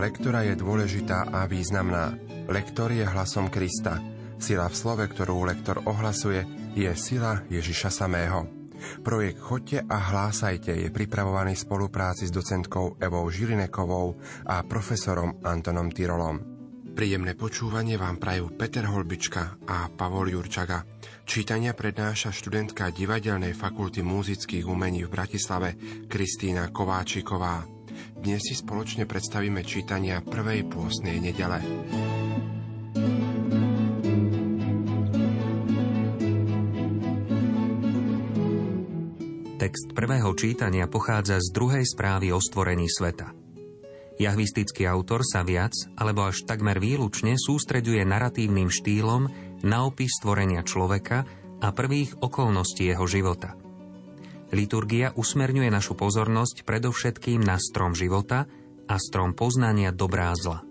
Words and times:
Lektora 0.00 0.48
je 0.48 0.56
dôležitá 0.56 1.28
a 1.28 1.44
významná. 1.44 2.16
Lektor 2.48 2.88
je 2.88 3.04
hlasom 3.04 3.52
Krista. 3.52 4.00
Sila 4.40 4.64
v 4.72 4.72
slove, 4.72 5.04
ktorú 5.04 5.44
lektor 5.44 5.76
ohlasuje, 5.84 6.40
je 6.72 6.88
sila 6.96 7.44
Ježiša 7.52 7.92
samého. 7.92 8.48
Projekt 9.04 9.44
Chodte 9.44 9.84
a 9.84 9.96
hlásajte 10.00 10.72
je 10.72 10.88
pripravovaný 10.88 11.52
v 11.52 11.64
spolupráci 11.68 12.24
s 12.24 12.32
docentkou 12.32 12.96
Evou 12.96 13.28
Žilinekovou 13.28 14.16
a 14.48 14.64
profesorom 14.64 15.36
Antonom 15.44 15.92
Tyrolom. 15.92 16.48
Príjemné 16.96 17.36
počúvanie 17.36 18.00
vám 18.00 18.16
prajú 18.16 18.56
Peter 18.56 18.88
Holbička 18.88 19.60
a 19.68 19.92
Pavol 19.92 20.32
Jurčaga. 20.32 20.80
Čítania 21.28 21.76
prednáša 21.76 22.32
študentka 22.32 22.88
Divadelnej 22.88 23.52
fakulty 23.52 24.00
múzických 24.00 24.64
umení 24.64 25.04
v 25.04 25.12
Bratislave 25.12 25.76
Kristýna 26.08 26.72
Kováčiková. 26.72 27.79
Dnes 28.20 28.44
si 28.44 28.52
spoločne 28.52 29.08
predstavíme 29.08 29.64
čítania 29.64 30.20
prvej 30.20 30.68
pôstnej 30.68 31.16
nedele. 31.24 31.56
Text 39.60 39.92
prvého 39.96 40.32
čítania 40.36 40.84
pochádza 40.88 41.40
z 41.40 41.48
druhej 41.52 41.84
správy 41.88 42.32
o 42.32 42.40
stvorení 42.40 42.88
sveta. 42.88 43.32
Jahvistický 44.20 44.84
autor 44.84 45.24
sa 45.24 45.40
viac, 45.40 45.72
alebo 45.96 46.28
až 46.28 46.44
takmer 46.44 46.76
výlučne 46.76 47.40
sústreďuje 47.40 48.04
naratívnym 48.04 48.68
štýlom 48.68 49.32
na 49.64 49.88
opis 49.88 50.12
stvorenia 50.20 50.60
človeka 50.60 51.24
a 51.60 51.68
prvých 51.72 52.20
okolností 52.20 52.92
jeho 52.92 53.08
života– 53.08 53.56
Liturgia 54.50 55.14
usmerňuje 55.14 55.70
našu 55.70 55.94
pozornosť 55.94 56.66
predovšetkým 56.66 57.38
na 57.38 57.54
strom 57.62 57.94
života 57.94 58.50
a 58.90 58.94
strom 58.98 59.30
poznania 59.30 59.94
dobrá 59.94 60.34
zla. 60.34 60.66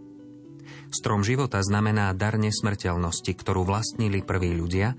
Strom 0.91 1.23
života 1.23 1.63
znamená 1.63 2.11
dar 2.11 2.35
nesmrteľnosti, 2.35 3.31
ktorú 3.31 3.63
vlastnili 3.63 4.19
prví 4.19 4.51
ľudia 4.57 4.97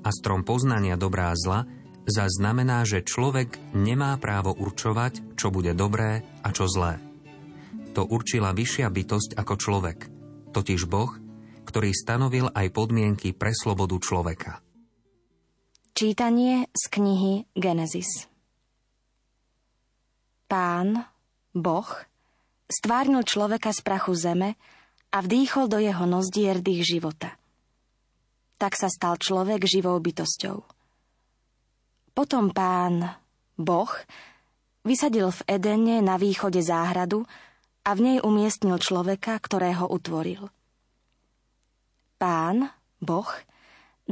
a 0.00 0.08
strom 0.08 0.48
poznania 0.48 0.96
dobrá 0.96 1.34
zla 1.36 1.68
za 2.08 2.26
znamená, 2.26 2.82
že 2.88 3.04
človek 3.04 3.60
nemá 3.76 4.16
právo 4.18 4.56
určovať, 4.56 5.36
čo 5.38 5.52
bude 5.52 5.76
dobré 5.76 6.24
a 6.42 6.50
čo 6.50 6.66
zlé. 6.66 6.98
To 7.92 8.08
určila 8.08 8.56
vyššia 8.56 8.88
bytosť 8.88 9.36
ako 9.36 9.54
človek, 9.60 9.98
totiž 10.56 10.88
Boh, 10.88 11.12
ktorý 11.68 11.92
stanovil 11.92 12.48
aj 12.50 12.72
podmienky 12.72 13.36
pre 13.36 13.52
slobodu 13.52 14.00
človeka. 14.00 14.71
Čítanie 15.92 16.72
z 16.72 16.88
knihy 16.88 17.52
Genesis 17.52 18.24
Pán, 20.48 21.04
Boh, 21.52 21.90
stvárnil 22.64 23.20
človeka 23.28 23.76
z 23.76 23.84
prachu 23.84 24.16
zeme 24.16 24.56
a 25.12 25.20
vdýchol 25.20 25.68
do 25.68 25.76
jeho 25.76 26.08
nozdier 26.08 26.64
dých 26.64 26.96
života. 26.96 27.36
Tak 28.56 28.72
sa 28.72 28.88
stal 28.88 29.20
človek 29.20 29.68
živou 29.68 30.00
bytosťou. 30.00 30.64
Potom 32.16 32.56
pán, 32.56 33.12
Boh, 33.60 33.92
vysadil 34.88 35.28
v 35.28 35.44
Edene 35.44 36.00
na 36.00 36.16
východe 36.16 36.64
záhradu 36.64 37.28
a 37.84 37.92
v 37.92 38.00
nej 38.00 38.18
umiestnil 38.24 38.80
človeka, 38.80 39.36
ktorého 39.36 39.92
utvoril. 39.92 40.48
Pán, 42.16 42.72
Boh, 42.96 43.28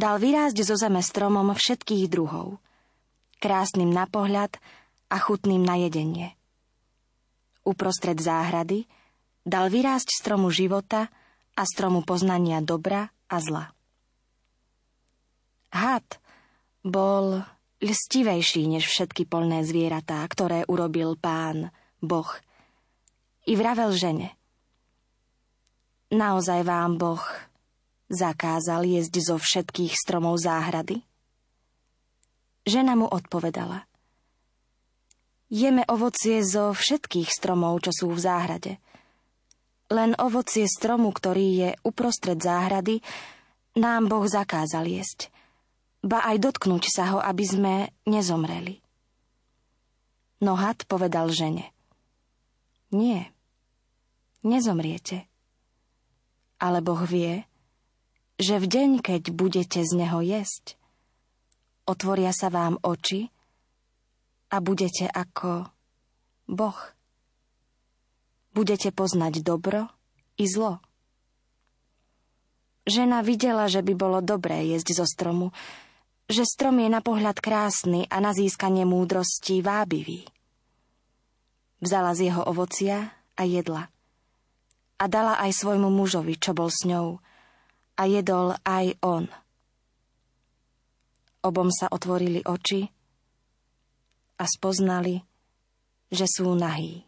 dal 0.00 0.16
vyrásť 0.16 0.56
zo 0.64 0.80
zeme 0.80 1.04
stromom 1.04 1.52
všetkých 1.52 2.08
druhov, 2.08 2.56
krásnym 3.36 3.92
na 3.92 4.08
pohľad 4.08 4.56
a 5.12 5.16
chutným 5.20 5.60
na 5.60 5.76
jedenie. 5.76 6.32
Uprostred 7.68 8.16
záhrady 8.16 8.88
dal 9.44 9.68
vyrásť 9.68 10.08
stromu 10.08 10.48
života 10.48 11.12
a 11.52 11.62
stromu 11.68 12.00
poznania 12.00 12.64
dobra 12.64 13.12
a 13.28 13.36
zla. 13.44 13.76
Had 15.68 16.16
bol 16.80 17.44
lstivejší 17.84 18.64
než 18.72 18.88
všetky 18.88 19.28
polné 19.28 19.68
zvieratá, 19.68 20.24
ktoré 20.24 20.64
urobil 20.64 21.20
pán, 21.20 21.68
Boh. 22.00 22.32
I 23.44 23.52
vravel 23.52 23.92
žene. 23.92 24.32
Naozaj 26.08 26.64
vám 26.64 26.96
Boh 26.96 27.49
zakázal 28.10 28.84
jesť 28.84 29.14
zo 29.22 29.36
všetkých 29.38 29.94
stromov 29.94 30.42
záhrady? 30.42 31.06
Žena 32.66 32.98
mu 32.98 33.06
odpovedala. 33.06 33.86
Jeme 35.50 35.82
ovocie 35.90 36.42
zo 36.46 36.70
všetkých 36.70 37.30
stromov, 37.30 37.82
čo 37.82 37.90
sú 37.90 38.06
v 38.14 38.20
záhrade. 38.22 38.72
Len 39.90 40.14
ovocie 40.18 40.70
stromu, 40.70 41.10
ktorý 41.10 41.46
je 41.58 41.70
uprostred 41.82 42.38
záhrady, 42.38 43.02
nám 43.74 44.06
Boh 44.06 44.22
zakázal 44.26 44.86
jesť. 44.86 45.34
Ba 46.06 46.22
aj 46.30 46.38
dotknúť 46.38 46.84
sa 46.86 47.10
ho, 47.14 47.18
aby 47.18 47.44
sme 47.46 47.74
nezomreli. 48.06 48.78
No 50.40 50.54
had 50.54 50.86
povedal 50.86 51.34
žene. 51.34 51.74
Nie, 52.94 53.34
nezomriete. 54.46 55.26
Ale 56.62 56.78
Boh 56.80 57.02
vie, 57.02 57.49
že 58.40 58.56
v 58.56 58.66
deň, 58.66 58.90
keď 59.04 59.22
budete 59.36 59.84
z 59.84 59.92
neho 59.92 60.24
jesť, 60.24 60.80
otvoria 61.84 62.32
sa 62.32 62.48
vám 62.48 62.80
oči 62.80 63.28
a 64.48 64.64
budete 64.64 65.04
ako 65.12 65.68
Boh. 66.48 66.80
Budete 68.56 68.90
poznať 68.90 69.44
dobro 69.44 69.92
i 70.40 70.48
zlo. 70.48 70.80
Žena 72.88 73.20
videla, 73.20 73.68
že 73.68 73.84
by 73.84 73.92
bolo 73.94 74.18
dobré 74.24 74.66
jesť 74.72 75.04
zo 75.04 75.06
stromu, 75.06 75.52
že 76.26 76.48
strom 76.48 76.80
je 76.80 76.88
na 76.88 77.04
pohľad 77.04 77.38
krásny 77.38 78.08
a 78.08 78.18
na 78.24 78.32
získanie 78.32 78.88
múdrosti 78.88 79.60
vábivý. 79.60 80.24
Vzala 81.84 82.16
z 82.16 82.32
jeho 82.32 82.42
ovocia 82.48 83.12
a 83.36 83.42
jedla. 83.44 83.92
A 84.96 85.04
dala 85.06 85.38
aj 85.38 85.60
svojmu 85.60 85.92
mužovi, 85.92 86.40
čo 86.40 86.56
bol 86.56 86.72
s 86.72 86.88
ňou, 86.88 87.20
a 88.00 88.08
jedol 88.08 88.56
aj 88.64 88.96
on. 89.04 89.28
Obom 91.44 91.68
sa 91.68 91.92
otvorili 91.92 92.40
oči 92.40 92.88
a 94.40 94.44
spoznali, 94.48 95.20
že 96.08 96.24
sú 96.24 96.56
nahí. 96.56 97.04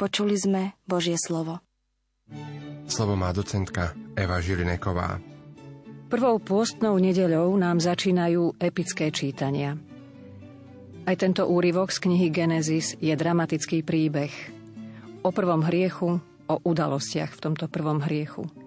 Počuli 0.00 0.36
sme 0.40 0.62
Božie 0.88 1.20
slovo. 1.20 1.60
Slovo 2.88 3.14
má 3.14 3.36
docentka 3.36 3.92
Eva 4.16 4.40
Žilineková. 4.40 5.20
Prvou 6.08 6.36
pôstnou 6.40 6.96
nedeľou 6.96 7.52
nám 7.56 7.80
začínajú 7.80 8.60
epické 8.60 9.12
čítania. 9.12 9.76
Aj 11.08 11.16
tento 11.16 11.48
úryvok 11.48 11.92
z 11.92 12.08
knihy 12.08 12.28
Genesis 12.28 12.96
je 13.00 13.12
dramatický 13.12 13.84
príbeh 13.84 14.32
o 15.24 15.30
prvom 15.32 15.64
hriechu, 15.64 16.20
o 16.52 16.54
udalostiach 16.68 17.32
v 17.32 17.42
tomto 17.48 17.68
prvom 17.68 18.00
hriechu– 18.04 18.48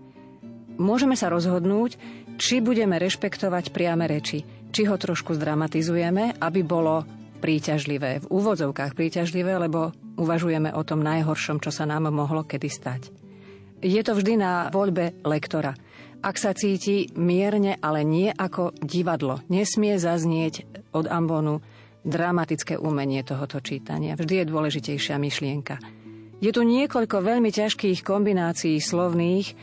môžeme 0.77 1.15
sa 1.17 1.31
rozhodnúť, 1.31 1.97
či 2.35 2.59
budeme 2.59 2.99
rešpektovať 2.99 3.71
priame 3.71 4.05
reči, 4.07 4.43
či 4.71 4.81
ho 4.87 4.95
trošku 4.99 5.35
zdramatizujeme, 5.35 6.39
aby 6.39 6.61
bolo 6.63 7.07
príťažlivé, 7.39 8.25
v 8.25 8.29
úvodzovkách 8.31 8.95
príťažlivé, 8.97 9.55
lebo 9.59 9.93
uvažujeme 10.17 10.73
o 10.73 10.81
tom 10.83 11.03
najhoršom, 11.03 11.61
čo 11.61 11.71
sa 11.71 11.85
nám 11.85 12.09
mohlo 12.09 12.43
kedy 12.47 12.69
stať. 12.71 13.01
Je 13.83 14.01
to 14.01 14.17
vždy 14.17 14.39
na 14.39 14.71
voľbe 14.71 15.21
lektora. 15.21 15.75
Ak 16.25 16.41
sa 16.41 16.57
cíti 16.57 17.11
mierne, 17.13 17.77
ale 17.77 18.01
nie 18.01 18.33
ako 18.33 18.73
divadlo, 18.81 19.45
nesmie 19.45 19.99
zaznieť 20.01 20.65
od 20.95 21.05
ambonu 21.05 21.61
dramatické 22.01 22.81
umenie 22.81 23.21
tohoto 23.21 23.61
čítania. 23.61 24.17
Vždy 24.17 24.41
je 24.41 24.49
dôležitejšia 24.49 25.21
myšlienka. 25.21 26.04
Je 26.43 26.51
tu 26.51 26.61
niekoľko 26.61 27.23
veľmi 27.23 27.49
ťažkých 27.49 28.03
kombinácií 28.03 28.77
slovných, 28.79 29.55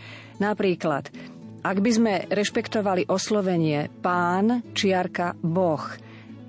Napríklad, 0.42 1.06
ak 1.62 1.76
by 1.78 1.90
sme 1.94 2.14
rešpektovali 2.26 3.06
oslovenie 3.06 3.86
pán, 4.02 4.74
čiarka, 4.74 5.38
boh, 5.38 5.86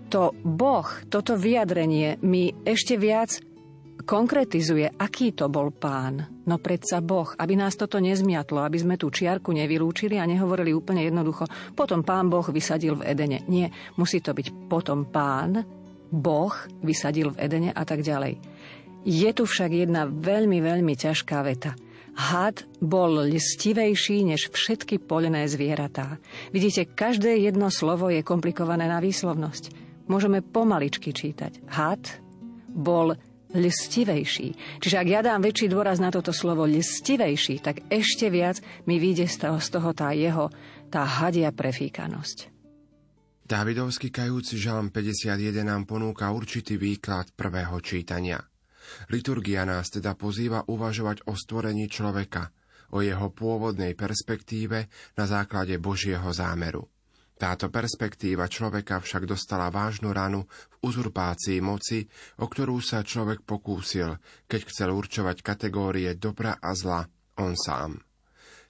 to 0.10 0.34
boh, 0.42 0.90
toto 1.14 1.38
vyjadrenie 1.38 2.18
mi 2.25 2.50
ešte 2.66 2.98
viac 2.98 3.38
konkretizuje, 4.04 4.90
aký 4.98 5.38
to 5.38 5.46
bol 5.46 5.70
pán. 5.70 6.42
No 6.44 6.60
predsa 6.60 7.00
Boh, 7.00 7.31
aby 7.40 7.56
nás 7.56 7.80
toto 7.80 8.04
nezmiatlo, 8.04 8.60
aby 8.60 8.76
sme 8.76 9.00
tú 9.00 9.08
čiarku 9.08 9.56
nevylúčili 9.56 10.19
a 10.19 10.28
nehovorili 10.28 10.76
úplne 10.76 11.08
jednoducho, 11.08 11.48
potom 11.72 12.04
pán 12.04 12.28
Boh 12.28 12.44
vysadil 12.44 13.00
v 13.00 13.16
Edene. 13.16 13.48
Nie, 13.48 13.72
musí 13.96 14.19
to 14.19 14.36
byť 14.36 14.68
potom 14.68 15.08
pán, 15.08 15.64
Boh 16.12 16.52
vysadil 16.84 17.31
v 17.31 17.48
Edene 17.48 17.72
a 17.72 17.84
tak 17.88 18.04
ďalej. 18.04 18.44
Je 19.04 19.30
tu 19.36 19.44
však 19.44 19.72
jedna 19.88 20.08
veľmi, 20.08 20.64
veľmi 20.64 20.94
ťažká 20.96 21.40
veta– 21.44 21.76
Had 22.14 22.70
bol 22.78 23.26
listivejší 23.26 24.22
než 24.22 24.54
všetky 24.54 25.02
poľné 25.02 25.50
zvieratá. 25.50 26.22
Vidíte, 26.54 26.86
každé 26.86 27.42
jedno 27.42 27.74
slovo 27.74 28.14
je 28.14 28.22
komplikované 28.22 28.86
na 28.86 29.02
výslovnosť. 29.02 29.74
Môžeme 30.06 30.46
pomaličky 30.46 31.10
čítať. 31.10 31.66
Had 31.66 32.22
bol 32.70 33.18
Lstivejší. 33.54 34.82
Čiže 34.82 34.98
ak 34.98 35.08
ja 35.14 35.22
dám 35.22 35.46
väčší 35.46 35.70
dôraz 35.70 36.02
na 36.02 36.10
toto 36.10 36.34
slovo 36.34 36.66
lstivejší, 36.66 37.62
tak 37.62 37.86
ešte 37.86 38.34
viac 38.34 38.58
mi 38.90 38.98
vyjde 38.98 39.30
z 39.30 39.46
toho, 39.46 39.58
z 39.62 39.68
toho 39.70 39.90
tá 39.94 40.10
jeho, 40.10 40.50
tá 40.90 41.06
hadia 41.06 41.54
prefíkanosť. 41.54 42.50
Dávidovský 43.46 44.10
kajúci 44.10 44.58
žalm 44.58 44.90
51 44.90 45.38
nám 45.62 45.86
ponúka 45.86 46.34
určitý 46.34 46.82
výklad 46.82 47.30
prvého 47.38 47.78
čítania. 47.78 48.42
Liturgia 49.10 49.63
nás 49.68 49.90
teda 49.90 50.18
pozýva 50.18 50.66
uvažovať 50.66 51.28
o 51.30 51.34
stvorení 51.38 51.90
človeka, 51.90 52.50
o 52.94 53.01
jeho 53.01 53.34
pôvodnej 53.34 53.98
perspektíve 53.98 54.88
na 55.18 55.25
základe 55.25 55.78
Božieho 55.81 56.30
zámeru. 56.30 56.90
Táto 57.34 57.68
perspektíva 57.74 58.45
človeka 58.48 59.01
však 59.01 59.25
dostala 59.25 59.68
vážnu 59.74 60.13
ranu 60.13 60.45
v 60.45 60.75
uzurpácii 60.86 61.60
moci, 61.60 62.06
o 62.40 62.45
ktorú 62.45 62.78
sa 62.80 63.01
človek 63.01 63.42
pokúsil, 63.44 64.16
keď 64.45 64.62
chcel 64.69 64.90
určovať 64.94 65.42
kategórie 65.42 66.13
dobra 66.16 66.62
a 66.62 66.72
zla 66.78 67.04
on 67.42 67.57
sám. 67.57 68.00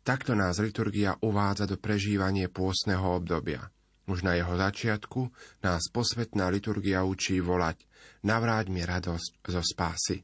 Takto 0.04 0.34
nás 0.34 0.58
liturgia 0.64 1.16
uvádza 1.22 1.68
do 1.68 1.75
prežívania 1.75 2.48
pôstneho 2.48 3.20
obdobia– 3.20 3.68
už 4.08 4.28
na 4.28 4.36
jeho 4.36 4.56
začiatku 4.60 5.32
nás 5.64 5.88
posvetná 5.88 6.52
liturgia 6.52 7.08
učí 7.08 7.40
volať 7.40 7.88
Navráť 8.24 8.72
mi 8.72 8.80
radosť 8.88 9.44
zo 9.52 9.60
spásy. 9.60 10.24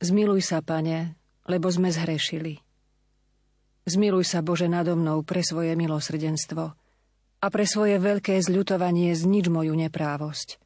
Zmiluj 0.00 0.40
sa, 0.40 0.64
pane, 0.64 1.12
lebo 1.44 1.68
sme 1.68 1.92
zhrešili. 1.92 2.56
Zmiluj 3.84 4.24
sa, 4.24 4.40
Bože, 4.40 4.64
nado 4.64 4.96
mnou 4.96 5.20
pre 5.20 5.44
svoje 5.44 5.76
milosrdenstvo 5.76 6.64
a 7.40 7.46
pre 7.52 7.64
svoje 7.68 8.00
veľké 8.00 8.40
zľutovanie 8.40 9.12
znič 9.12 9.52
moju 9.52 9.76
neprávosť. 9.76 10.56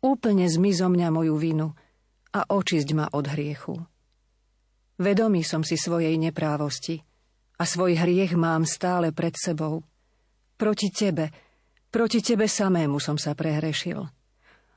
Úplne 0.00 0.48
zmizo 0.48 0.88
mňa 0.88 1.08
moju 1.12 1.36
vinu 1.36 1.68
a 2.32 2.40
očisť 2.48 2.88
ma 2.96 3.06
od 3.12 3.28
hriechu. 3.28 3.76
Vedomý 4.96 5.44
som 5.44 5.60
si 5.60 5.76
svojej 5.76 6.16
neprávosti 6.16 7.04
a 7.60 7.64
svoj 7.68 8.00
hriech 8.00 8.32
mám 8.32 8.64
stále 8.64 9.12
pred 9.12 9.36
sebou– 9.36 9.84
Proti 10.56 10.88
tebe, 10.88 11.28
proti 11.92 12.24
tebe 12.24 12.48
samému 12.48 12.96
som 12.96 13.20
sa 13.20 13.36
prehrešil. 13.36 14.00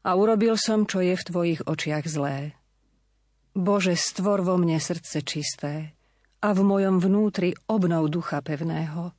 A 0.03 0.09
urobil 0.11 0.59
som, 0.59 0.83
čo 0.83 0.99
je 0.99 1.15
v 1.15 1.23
tvojich 1.23 1.61
očiach 1.63 2.03
zlé. 2.03 2.51
Bože, 3.55 3.95
stvor 3.95 4.43
vo 4.43 4.59
mne 4.59 4.75
srdce 4.75 5.23
čisté 5.23 5.95
a 6.43 6.51
v 6.51 6.67
mojom 6.67 6.99
vnútri 6.99 7.55
obnov 7.71 8.11
ducha 8.11 8.43
pevného. 8.43 9.15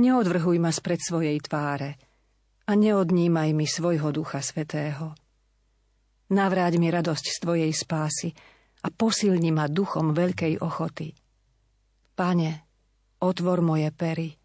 Neodvrhuj 0.00 0.56
ma 0.56 0.72
spred 0.72 1.04
svojej 1.04 1.36
tváre 1.44 2.00
a 2.64 2.72
neodnímaj 2.72 3.52
mi 3.52 3.68
svojho 3.68 4.08
ducha 4.08 4.40
svetého. 4.40 5.12
Navráť 6.32 6.80
mi 6.80 6.88
radosť 6.88 7.26
z 7.28 7.36
tvojej 7.44 7.72
spásy 7.76 8.32
a 8.84 8.88
posilni 8.88 9.52
ma 9.52 9.68
duchom 9.68 10.16
veľkej 10.16 10.64
ochoty. 10.64 11.12
Pane, 12.16 12.50
otvor 13.20 13.60
moje 13.60 13.92
pery– 13.92 14.32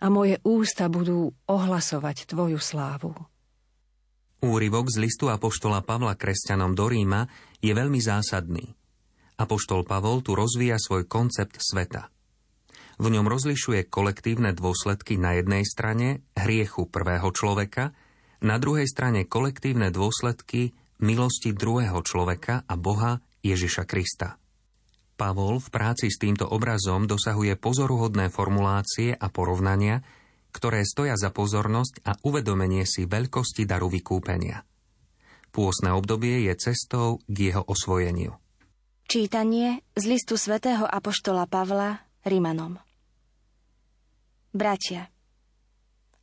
a 0.00 0.06
moje 0.08 0.40
ústa 0.42 0.88
budú 0.88 1.36
ohlasovať 1.44 2.24
Tvoju 2.24 2.56
slávu. 2.56 3.12
Úryvok 4.40 4.88
z 4.88 4.96
listu 5.04 5.28
Apoštola 5.28 5.84
Pavla 5.84 6.16
kresťanom 6.16 6.72
do 6.72 6.88
Ríma 6.88 7.28
je 7.60 7.76
veľmi 7.76 8.00
zásadný. 8.00 8.72
Apoštol 9.36 9.84
Pavol 9.84 10.24
tu 10.24 10.32
rozvíja 10.32 10.80
svoj 10.80 11.04
koncept 11.04 11.60
sveta. 11.60 12.08
V 13.00 13.06
ňom 13.12 13.28
rozlišuje 13.28 13.88
kolektívne 13.88 14.56
dôsledky 14.56 15.20
na 15.20 15.36
jednej 15.36 15.64
strane 15.68 16.24
hriechu 16.36 16.88
prvého 16.88 17.28
človeka, 17.32 17.92
na 18.40 18.56
druhej 18.56 18.88
strane 18.88 19.28
kolektívne 19.28 19.92
dôsledky 19.92 20.72
milosti 21.04 21.52
druhého 21.52 22.00
človeka 22.00 22.64
a 22.64 22.74
Boha 22.80 23.20
Ježiša 23.44 23.84
Krista. 23.84 24.39
Pavol 25.20 25.60
v 25.60 25.68
práci 25.68 26.08
s 26.08 26.16
týmto 26.16 26.48
obrazom 26.48 27.04
dosahuje 27.04 27.60
pozoruhodné 27.60 28.32
formulácie 28.32 29.12
a 29.12 29.28
porovnania, 29.28 30.00
ktoré 30.48 30.80
stoja 30.88 31.12
za 31.20 31.28
pozornosť 31.28 32.00
a 32.08 32.16
uvedomenie 32.24 32.88
si 32.88 33.04
veľkosti 33.04 33.68
daru 33.68 33.92
vykúpenia. 33.92 34.64
Pôsne 35.52 35.92
obdobie 35.92 36.48
je 36.48 36.56
cestou 36.56 37.20
k 37.28 37.52
jeho 37.52 37.60
osvojeniu. 37.68 38.32
Čítanie 39.04 39.84
z 39.92 40.08
listu 40.08 40.40
svätého 40.40 40.88
Apoštola 40.88 41.44
Pavla 41.44 42.00
Rimanom 42.24 42.80
Bratia, 44.56 45.12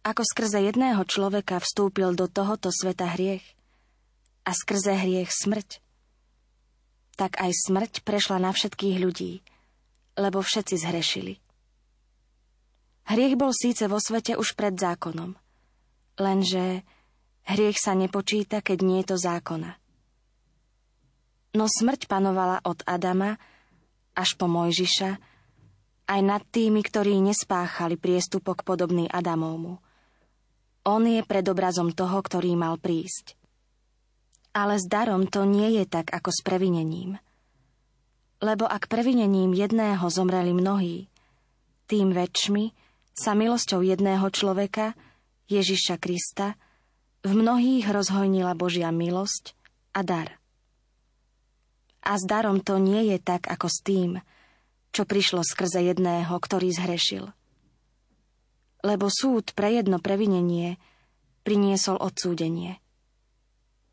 ako 0.01 0.25
skrze 0.25 0.65
jedného 0.65 1.05
človeka 1.05 1.61
vstúpil 1.61 2.17
do 2.17 2.25
tohoto 2.25 2.73
sveta 2.73 3.13
hriech 3.13 3.45
a 4.41 4.57
skrze 4.57 4.97
hriech 4.97 5.29
smrť, 5.29 5.85
tak 7.17 7.41
aj 7.41 7.51
smrť 7.51 8.05
prešla 8.05 8.37
na 8.37 8.53
všetkých 8.53 8.97
ľudí, 9.01 9.41
lebo 10.15 10.45
všetci 10.45 10.75
zhrešili. 10.77 11.33
Hriech 13.09 13.35
bol 13.35 13.51
síce 13.51 13.89
vo 13.89 13.97
svete 13.97 14.37
už 14.37 14.53
pred 14.53 14.77
zákonom, 14.77 15.33
lenže 16.21 16.85
hriech 17.49 17.79
sa 17.81 17.97
nepočíta, 17.97 18.61
keď 18.61 18.77
nie 18.85 18.99
je 19.01 19.07
to 19.11 19.17
zákona. 19.17 19.73
No 21.57 21.65
smrť 21.65 22.05
panovala 22.05 22.61
od 22.61 22.85
Adama 22.85 23.39
až 24.13 24.37
po 24.37 24.45
Mojžiša, 24.45 25.11
aj 26.07 26.21
nad 26.23 26.43
tými, 26.47 26.79
ktorí 26.85 27.19
nespáchali 27.19 27.99
priestupok 27.99 28.63
podobný 28.63 29.09
Adamovmu. 29.11 29.81
On 30.87 31.03
je 31.03 31.19
predobrazom 31.25 31.91
toho, 31.91 32.23
ktorý 32.23 32.55
mal 32.55 32.79
prísť. 32.79 33.35
Ale 34.57 34.81
s 34.81 34.89
darom 34.89 35.29
to 35.29 35.45
nie 35.45 35.77
je 35.77 35.85
tak 35.85 36.09
ako 36.09 36.33
s 36.33 36.41
previnením. 36.41 37.21
Lebo 38.41 38.65
ak 38.65 38.89
previnením 38.89 39.53
jedného 39.53 40.01
zomreli 40.09 40.49
mnohí, 40.49 41.05
tým 41.85 42.09
väčšmi 42.09 42.73
sa 43.13 43.37
milosťou 43.37 43.85
jedného 43.85 44.25
človeka, 44.33 44.97
Ježiša 45.45 46.01
Krista, 46.01 46.57
v 47.21 47.37
mnohých 47.37 47.85
rozhojnila 47.85 48.57
Božia 48.57 48.89
milosť 48.89 49.53
a 49.93 50.01
dar. 50.01 50.41
A 52.01 52.17
s 52.17 52.25
darom 52.25 52.57
to 52.57 52.81
nie 52.81 53.13
je 53.13 53.21
tak 53.21 53.45
ako 53.45 53.69
s 53.69 53.85
tým, 53.85 54.25
čo 54.89 55.05
prišlo 55.05 55.45
skrze 55.45 55.85
jedného, 55.85 56.33
ktorý 56.33 56.73
zhrešil. 56.73 57.29
Lebo 58.81 59.05
súd 59.05 59.53
pre 59.53 59.77
jedno 59.77 60.01
previnenie 60.01 60.81
priniesol 61.45 62.01
odsúdenie– 62.01 62.81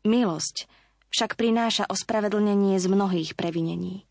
Milosť 0.05 0.69
však 1.09 1.33
prináša 1.33 1.89
ospravedlnenie 1.89 2.77
z 2.77 2.85
mnohých 2.85 3.33
previnení. 3.33 4.05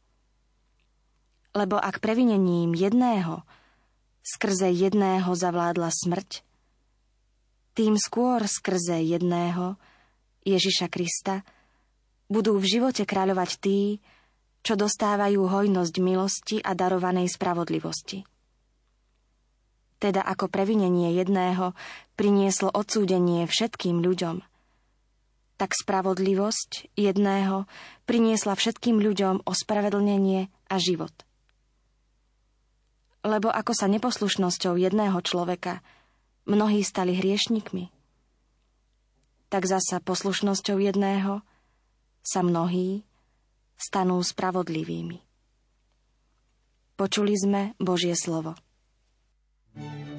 Lebo 1.55 1.79
ak 1.79 2.03
previnením 2.03 2.75
jedného, 2.75 3.47
skrze 4.27 4.75
jedného 4.75 5.31
zavládla 5.31 5.95
smrť, 5.95 6.43
tým 7.79 7.95
skôr 7.95 8.43
skrze 8.43 9.07
jedného, 9.07 9.79
Ježiša 10.43 10.91
Krista, 10.91 11.47
budú 12.27 12.59
v 12.59 12.67
živote 12.67 13.07
kráľovať 13.07 13.51
tí, 13.63 14.03
čo 14.67 14.75
dostávajú 14.75 15.47
hojnosť 15.47 15.95
milosti 16.03 16.57
a 16.59 16.75
darovanej 16.75 17.31
spravodlivosti. 17.31 18.27
Teda 20.03 20.27
ako 20.27 20.51
previnenie 20.51 21.15
jedného 21.15 21.71
prinieslo 22.19 22.75
odsúdenie 22.75 23.47
všetkým 23.47 24.03
ľuďom– 24.03 24.43
tak 25.55 25.75
spravodlivosť 25.75 26.95
jedného 26.99 27.71
priniesla 28.05 28.59
všetkým 28.59 28.99
ľuďom 28.99 29.47
ospravedlnenie 29.47 30.51
a 30.51 30.77
život. 30.83 31.15
Lebo 33.25 33.49
ako 33.49 33.73
sa 33.73 33.87
neposlušnosťou 33.89 34.77
jedného 34.77 35.17
človeka 35.25 35.81
mnohí 36.45 36.85
stali 36.85 37.17
hriešnikmi, 37.17 37.89
tak 39.49 39.65
zasa 39.65 40.03
poslušnosťou 40.03 40.83
jedného 40.83 41.41
sa 42.21 42.41
mnohí 42.43 43.07
stanú 43.79 44.21
spravodlivými. 44.21 45.23
Počuli 46.95 47.35
sme 47.35 47.63
Božie 47.79 48.15
slovo. 48.15 48.55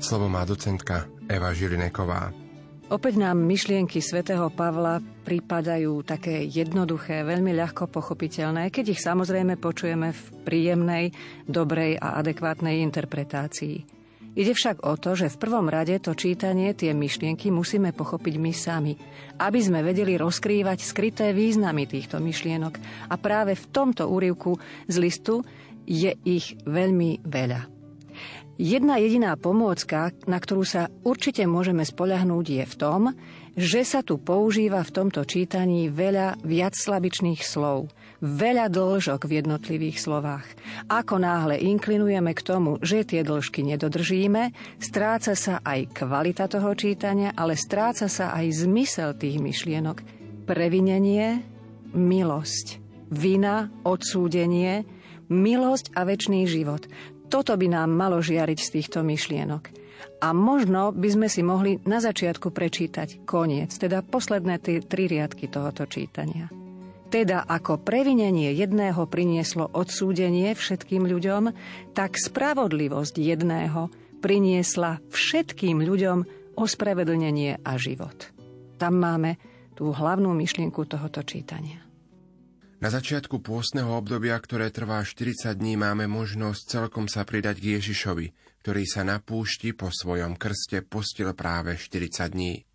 Slovo 0.03 0.27
má 0.27 0.43
docentka 0.43 1.07
Eva 1.31 1.55
Žilineková. 1.55 2.44
Opäť 2.85 3.17
nám 3.17 3.41
myšlienky 3.41 3.97
svätého 3.97 4.45
Pavla 4.53 5.01
pripadajú 5.01 6.05
také 6.05 6.45
jednoduché, 6.45 7.25
veľmi 7.25 7.49
ľahko 7.57 7.89
pochopiteľné, 7.89 8.69
keď 8.69 8.93
ich 8.93 9.01
samozrejme 9.01 9.57
počujeme 9.57 10.13
v 10.13 10.21
príjemnej, 10.45 11.09
dobrej 11.49 11.97
a 11.97 12.21
adekvátnej 12.21 12.85
interpretácii. 12.85 13.81
Ide 14.37 14.53
však 14.53 14.85
o 14.85 14.93
to, 15.01 15.17
že 15.17 15.33
v 15.33 15.41
prvom 15.41 15.65
rade 15.65 15.97
to 15.97 16.13
čítanie, 16.13 16.77
tie 16.77 16.93
myšlienky 16.93 17.49
musíme 17.49 17.89
pochopiť 17.89 18.35
my 18.37 18.53
sami, 18.53 18.93
aby 19.41 19.59
sme 19.65 19.81
vedeli 19.81 20.13
rozkrývať 20.21 20.85
skryté 20.85 21.33
významy 21.33 21.89
týchto 21.89 22.21
myšlienok. 22.21 22.77
A 23.09 23.17
práve 23.17 23.57
v 23.57 23.65
tomto 23.73 24.05
úrivku 24.05 24.61
z 24.85 24.95
listu 25.01 25.41
je 25.89 26.13
ich 26.21 26.53
veľmi 26.69 27.25
veľa. 27.25 27.74
Jedna 28.55 28.95
jediná 29.03 29.35
pomôcka, 29.35 30.15
na 30.31 30.39
ktorú 30.39 30.63
sa 30.63 30.87
určite 31.03 31.43
môžeme 31.43 31.83
spoľahnúť, 31.83 32.45
je 32.47 32.63
v 32.63 32.75
tom, 32.79 33.01
že 33.59 33.83
sa 33.83 33.99
tu 33.99 34.15
používa 34.15 34.79
v 34.79 34.95
tomto 34.95 35.27
čítaní 35.27 35.91
veľa 35.91 36.39
viacslabičných 36.39 37.43
slov, 37.43 37.91
veľa 38.23 38.71
dĺžok 38.71 39.27
v 39.27 39.43
jednotlivých 39.43 39.99
slovách. 39.99 40.47
Ako 40.87 41.19
náhle 41.19 41.59
inklinujeme 41.67 42.31
k 42.31 42.45
tomu, 42.47 42.79
že 42.79 43.03
tie 43.03 43.27
dĺžky 43.27 43.59
nedodržíme, 43.59 44.55
stráca 44.79 45.35
sa 45.35 45.59
aj 45.59 45.91
kvalita 45.91 46.47
toho 46.47 46.71
čítania, 46.79 47.35
ale 47.35 47.59
stráca 47.59 48.07
sa 48.07 48.31
aj 48.39 48.55
zmysel 48.55 49.19
tých 49.19 49.35
myšlienok. 49.35 49.99
Previnenie, 50.47 51.43
milosť, 51.91 52.79
vina, 53.11 53.67
odsúdenie, 53.83 54.87
milosť 55.27 55.91
a 55.91 56.07
väčší 56.07 56.47
život. 56.47 56.87
Toto 57.29 57.53
by 57.57 57.67
nám 57.67 57.89
malo 57.93 58.21
žiariť 58.21 58.59
z 58.59 58.69
týchto 58.79 59.01
myšlienok. 59.01 59.63
A 60.21 60.31
možno 60.31 60.91
by 60.95 61.09
sme 61.11 61.27
si 61.27 61.41
mohli 61.41 61.81
na 61.83 61.99
začiatku 61.99 62.51
prečítať 62.51 63.27
koniec, 63.27 63.71
teda 63.75 64.03
posledné 64.03 64.61
tri, 64.61 64.79
tri 64.83 65.09
riadky 65.09 65.47
tohoto 65.51 65.87
čítania. 65.87 66.51
Teda 67.13 67.45
ako 67.45 67.79
previnenie 67.79 68.51
jedného 68.51 69.05
prinieslo 69.07 69.69
odsúdenie 69.71 70.51
všetkým 70.57 71.05
ľuďom, 71.05 71.43
tak 71.93 72.17
spravodlivosť 72.17 73.15
jedného 73.21 73.87
priniesla 74.19 74.99
všetkým 75.13 75.85
ľuďom 75.85 76.17
ospravedlnenie 76.57 77.61
a 77.61 77.71
život. 77.77 78.33
Tam 78.81 78.97
máme 78.97 79.37
tú 79.77 79.93
hlavnú 79.93 80.33
myšlienku 80.33 80.87
tohoto 80.89 81.21
čítania. 81.21 81.84
Na 82.83 82.91
začiatku 82.91 83.39
pôstneho 83.39 83.87
obdobia, 83.95 84.35
ktoré 84.35 84.67
trvá 84.67 84.99
40 84.99 85.55
dní, 85.55 85.79
máme 85.79 86.11
možnosť 86.11 86.61
celkom 86.67 87.07
sa 87.07 87.23
pridať 87.23 87.63
k 87.63 87.79
Ježišovi, 87.79 88.35
ktorý 88.59 88.83
sa 88.83 89.07
na 89.07 89.23
púšti 89.23 89.71
po 89.71 89.87
svojom 89.87 90.35
krste 90.35 90.83
postil 90.83 91.31
práve 91.31 91.79
40 91.79 92.35
dní. 92.35 92.67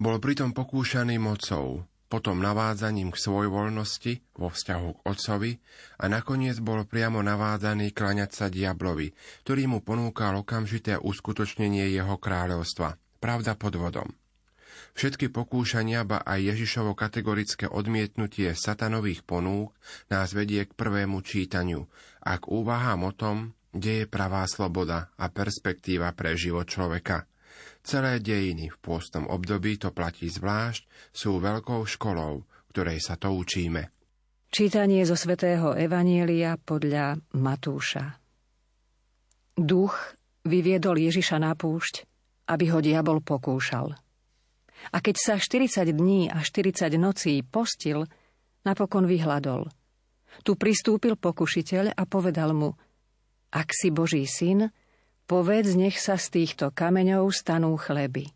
Bol 0.00 0.16
pritom 0.16 0.56
pokúšaný 0.56 1.20
mocou, 1.20 1.84
potom 2.08 2.40
navádzaním 2.40 3.12
k 3.12 3.20
svojvoľnosti 3.20 4.12
vo 4.40 4.48
vzťahu 4.48 4.88
k 4.96 5.00
otcovi 5.12 5.52
a 6.00 6.04
nakoniec 6.08 6.56
bol 6.64 6.88
priamo 6.88 7.20
navádzaný 7.20 7.92
klaňať 7.92 8.30
sa 8.32 8.46
diablovi, 8.48 9.12
ktorý 9.44 9.68
mu 9.68 9.84
ponúkal 9.84 10.40
okamžité 10.40 10.96
uskutočnenie 10.96 11.92
jeho 11.92 12.16
kráľovstva, 12.16 12.96
pravda 13.20 13.60
pod 13.60 13.76
vodom. 13.76 14.08
Všetky 14.94 15.34
pokúšania, 15.34 16.06
ba 16.06 16.22
aj 16.22 16.54
Ježišovo 16.54 16.94
kategorické 16.94 17.66
odmietnutie 17.66 18.54
satanových 18.54 19.26
ponúk 19.26 19.74
nás 20.06 20.30
vedie 20.30 20.62
k 20.62 20.72
prvému 20.72 21.18
čítaniu 21.18 21.90
a 22.22 22.38
k 22.38 22.46
úvahám 22.46 23.10
o 23.10 23.12
tom, 23.12 23.58
kde 23.74 24.06
je 24.06 24.06
pravá 24.06 24.46
sloboda 24.46 25.10
a 25.18 25.26
perspektíva 25.34 26.14
pre 26.14 26.38
život 26.38 26.70
človeka. 26.70 27.26
Celé 27.82 28.22
dejiny 28.22 28.70
v 28.70 28.78
pôstnom 28.78 29.26
období, 29.26 29.82
to 29.82 29.90
platí 29.90 30.30
zvlášť, 30.30 30.86
sú 31.10 31.42
veľkou 31.42 31.82
školou, 31.90 32.46
ktorej 32.70 33.02
sa 33.02 33.18
to 33.18 33.34
učíme. 33.34 33.90
Čítanie 34.54 35.02
zo 35.02 35.18
svätého 35.18 35.74
Evanielia 35.74 36.54
podľa 36.54 37.18
Matúša. 37.34 38.22
Duch 39.58 39.98
vyviedol 40.46 41.02
Ježiša 41.02 41.42
na 41.42 41.58
púšť, 41.58 42.06
aby 42.46 42.70
ho 42.70 42.78
diabol 42.78 43.18
pokúšal. 43.18 44.03
A 44.92 45.00
keď 45.00 45.16
sa 45.16 45.34
40 45.40 45.94
dní 45.94 46.28
a 46.28 46.44
40 46.44 46.92
nocí 47.00 47.40
postil, 47.40 48.04
napokon 48.66 49.08
vyhľadol. 49.08 49.70
Tu 50.42 50.58
pristúpil 50.58 51.14
pokušiteľ 51.16 51.94
a 51.94 52.02
povedal 52.04 52.52
mu– 52.52 52.74
ak 53.54 53.70
si 53.70 53.94
Boží 53.94 54.26
syn, 54.26 54.74
povedz, 55.30 55.78
nech 55.78 56.02
sa 56.02 56.18
z 56.18 56.42
týchto 56.42 56.74
kameňov 56.74 57.30
stanú 57.30 57.78
chleby. 57.78 58.26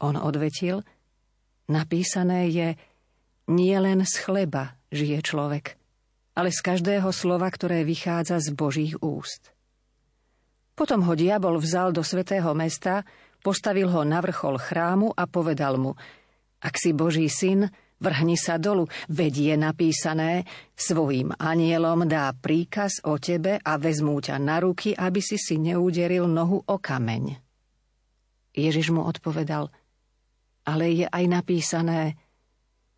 On 0.00 0.16
odvetil, 0.16 0.80
napísané 1.68 2.48
je, 2.48 2.68
nie 3.52 3.76
len 3.76 4.00
z 4.08 4.14
chleba 4.24 4.80
žije 4.88 5.20
človek, 5.20 5.76
ale 6.32 6.48
z 6.48 6.60
každého 6.64 7.12
slova, 7.12 7.52
ktoré 7.52 7.84
vychádza 7.84 8.40
z 8.40 8.56
Božích 8.56 8.96
úst. 9.04 9.52
Potom 10.72 11.04
ho 11.04 11.12
diabol 11.12 11.60
vzal 11.60 11.92
do 11.92 12.00
svetého 12.00 12.56
mesta, 12.56 13.04
postavil 13.40 13.88
ho 13.90 14.04
na 14.04 14.20
vrchol 14.20 14.60
chrámu 14.60 15.12
a 15.16 15.24
povedal 15.26 15.80
mu, 15.80 15.96
ak 16.60 16.76
si 16.76 16.92
Boží 16.92 17.26
syn, 17.26 17.68
Vrhni 18.00 18.40
sa 18.40 18.56
dolu, 18.56 18.88
veď 19.12 19.52
je 19.52 19.54
napísané, 19.60 20.48
svojim 20.72 21.36
anielom 21.36 22.08
dá 22.08 22.32
príkaz 22.32 23.04
o 23.04 23.20
tebe 23.20 23.60
a 23.60 23.76
vezmú 23.76 24.16
ťa 24.24 24.40
na 24.40 24.56
ruky, 24.56 24.96
aby 24.96 25.20
si 25.20 25.36
si 25.36 25.60
neuderil 25.60 26.24
nohu 26.24 26.64
o 26.64 26.76
kameň. 26.80 27.36
Ježiš 28.56 28.88
mu 28.96 29.04
odpovedal, 29.04 29.68
ale 30.64 30.84
je 30.96 31.06
aj 31.12 31.24
napísané, 31.28 32.16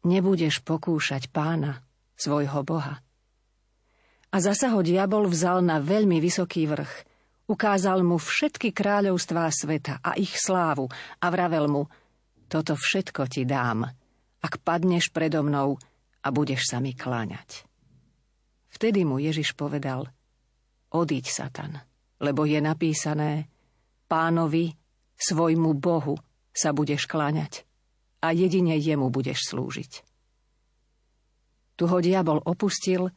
nebudeš 0.07 0.63
pokúšať 0.63 1.35
pána, 1.35 1.83
svojho 2.15 2.63
Boha. 2.63 3.03
A 4.31 4.37
zasa 4.39 4.71
ho 4.71 4.87
diabol 4.87 5.27
vzal 5.27 5.67
na 5.67 5.83
veľmi 5.83 6.23
vysoký 6.23 6.71
vrch, 6.71 7.12
ukázal 7.49 8.05
mu 8.07 8.21
všetky 8.21 8.71
kráľovstvá 8.71 9.47
sveta 9.51 9.99
a 10.03 10.15
ich 10.19 10.37
slávu 10.37 10.91
a 11.19 11.27
vravel 11.31 11.67
mu, 11.71 11.83
toto 12.47 12.77
všetko 12.77 13.27
ti 13.31 13.47
dám– 13.49 13.87
ak 14.43 14.59
padneš 14.59 15.15
predo 15.15 15.47
mnou 15.47 15.79
a 16.23 16.29
budeš 16.35 16.67
sa 16.67 16.83
mi 16.83 16.93
kláňať. 16.93 17.65
Vtedy 18.75 19.07
mu 19.07 19.23
Ježiš 19.23 19.55
povedal, 19.55 20.11
odíď, 20.91 21.31
Satan, 21.31 21.79
lebo 22.19 22.43
je 22.43 22.59
napísané, 22.59 23.47
pánovi, 24.11 24.75
svojmu 25.15 25.79
Bohu 25.79 26.19
sa 26.51 26.75
budeš 26.75 27.07
kláňať 27.07 27.63
a 28.19 28.35
jedine 28.35 28.75
jemu 28.75 29.09
budeš 29.09 29.47
slúžiť. 29.55 29.93
Tu 31.79 31.85
ho 31.87 31.99
diabol 32.03 32.43
opustil 32.43 33.09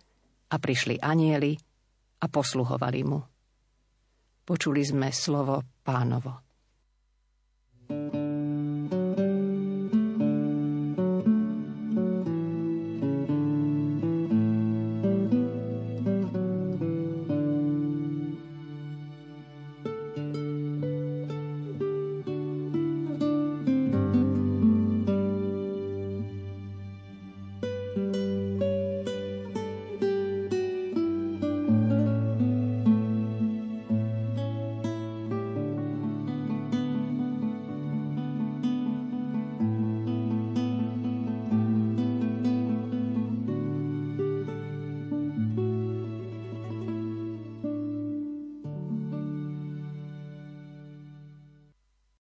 a 0.50 0.55
prišli 0.55 1.01
anieli 1.01 1.58
a 2.22 2.25
posluhovali 2.29 3.01
mu. 3.03 3.20
Počuli 4.46 4.86
sme 4.86 5.10
slovo 5.10 5.58
pánovo. 5.82 6.46